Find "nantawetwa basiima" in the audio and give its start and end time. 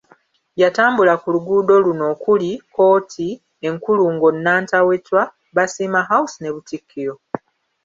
4.43-6.01